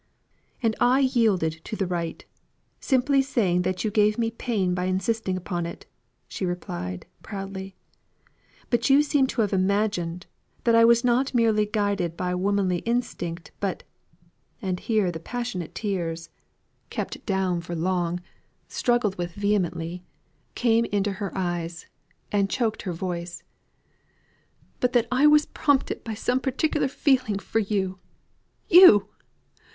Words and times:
"And 0.63 0.75
I 0.79 1.01
yielded 1.01 1.61
to 1.63 1.75
the 1.75 1.85
right; 1.85 2.25
simply 2.79 3.21
saying 3.21 3.61
that 3.61 3.83
you 3.83 3.91
gave 3.91 4.17
me 4.17 4.31
pain 4.31 4.73
by 4.73 4.85
insisting 4.85 5.37
upon 5.37 5.67
it," 5.67 5.85
she 6.27 6.43
replied, 6.43 7.05
proudly. 7.21 7.75
"But 8.71 8.89
you 8.89 9.03
seem 9.03 9.27
to 9.27 9.41
have 9.41 9.53
imagined, 9.53 10.25
that 10.63 10.73
I 10.73 10.83
was 10.85 11.03
not 11.03 11.35
merely 11.35 11.67
guided 11.67 12.17
by 12.17 12.33
womanly 12.33 12.79
instinct, 12.79 13.51
but" 13.59 13.83
and 14.59 14.79
here 14.79 15.11
the 15.11 15.19
passionate 15.19 15.75
tears 15.75 16.31
(kept 16.89 17.23
down 17.27 17.61
for 17.61 17.75
long 17.75 18.21
struggled 18.67 19.19
with 19.19 19.33
vehemently) 19.35 20.03
came 20.55 20.85
up 20.85 20.91
into 20.93 21.11
her 21.11 21.31
eyes 21.37 21.85
and 22.31 22.49
choked 22.49 22.81
her 22.81 22.91
voice 22.93 23.43
"but 24.79 24.93
that 24.93 25.05
I 25.11 25.27
was 25.27 25.45
prompted 25.45 26.03
by 26.03 26.15
some 26.15 26.39
particular 26.39 26.87
feeling 26.87 27.37
for 27.37 27.59
you 27.59 27.99
you! 28.67 29.07